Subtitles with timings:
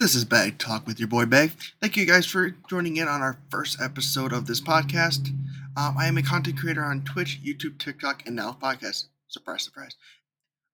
[0.00, 1.50] This is Bag Talk with your boy Bag.
[1.80, 5.30] Thank you guys for joining in on our first episode of this podcast.
[5.76, 9.06] Um, I am a content creator on Twitch, YouTube, TikTok, and now podcast.
[9.26, 9.96] Surprise, surprise.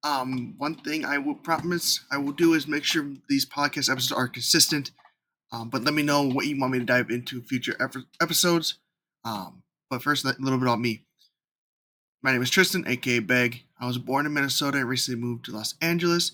[0.02, 4.13] Um, one thing I will promise I will do is make sure these podcast episodes
[4.13, 4.90] are consistent.
[5.51, 8.75] Um, but let me know what you want me to dive into future ep- episodes.
[9.25, 11.01] Um, but first, a little bit about me.
[12.22, 13.63] My name is Tristan, aka Beg.
[13.81, 16.33] I was born in Minnesota and recently moved to Los Angeles.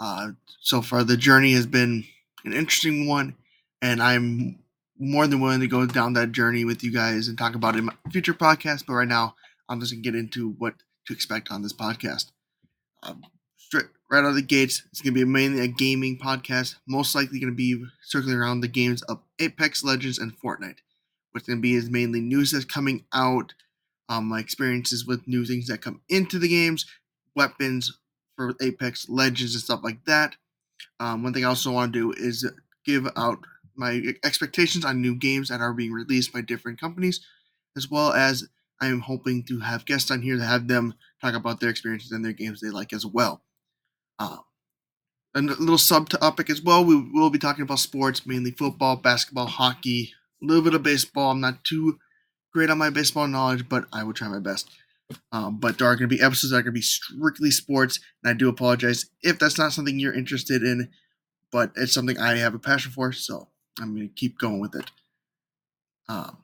[0.00, 0.30] Uh,
[0.62, 2.04] so far, the journey has been
[2.44, 3.36] an interesting one,
[3.82, 4.58] and I'm
[4.98, 7.78] more than willing to go down that journey with you guys and talk about it
[7.78, 8.84] in my future podcast.
[8.86, 9.34] But right now,
[9.68, 10.74] I'm just gonna get into what
[11.06, 12.26] to expect on this podcast.
[13.02, 13.24] Um,
[13.56, 16.76] straight right out of the gates, it's gonna be mainly a gaming podcast.
[16.86, 20.78] Most likely gonna be circling around the games of Apex Legends and Fortnite.
[21.32, 23.54] What's gonna be is mainly news that's coming out,
[24.08, 26.84] um, my experiences with new things that come into the games,
[27.34, 27.96] weapons
[28.36, 30.36] for Apex Legends and stuff like that.
[30.98, 32.50] Um, one thing I also want to do is
[32.84, 33.38] give out
[33.76, 37.20] my expectations on new games that are being released by different companies,
[37.76, 38.48] as well as
[38.80, 42.12] I am hoping to have guests on here to have them talk about their experiences
[42.12, 43.42] and their games they like as well.
[44.18, 44.40] Um,
[45.34, 50.12] a little subtopic as well, we will be talking about sports, mainly football, basketball, hockey,
[50.42, 51.30] a little bit of baseball.
[51.30, 51.98] I'm not too
[52.52, 54.68] great on my baseball knowledge, but I will try my best.
[55.32, 58.00] Um, but there are going to be episodes that are going to be strictly sports,
[58.22, 60.90] and I do apologize if that's not something you're interested in,
[61.50, 63.48] but it's something I have a passion for, so
[63.80, 64.90] I'm going to keep going with it.
[66.08, 66.38] Um,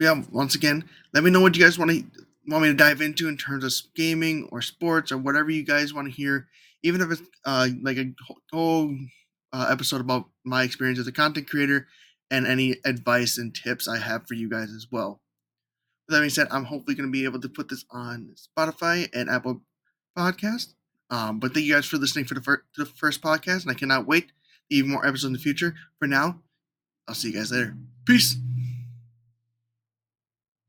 [0.00, 2.04] yeah, once again, let me know what you guys want to
[2.48, 5.92] want me to dive into in terms of gaming or sports or whatever you guys
[5.92, 6.46] want to hear,
[6.82, 8.14] even if it's uh, like a
[8.52, 8.94] whole
[9.52, 11.88] uh, episode about my experience as a content creator
[12.30, 15.20] and any advice and tips I have for you guys as well.
[16.08, 19.28] That being said, I'm hopefully going to be able to put this on Spotify and
[19.28, 19.62] Apple
[20.16, 20.74] Podcast.
[21.10, 23.74] Um, but thank you guys for listening for the, fir- the first podcast, and I
[23.74, 24.32] cannot wait
[24.70, 25.74] even more episodes in the future.
[25.98, 26.40] For now,
[27.08, 27.76] I'll see you guys later.
[28.04, 28.36] Peace.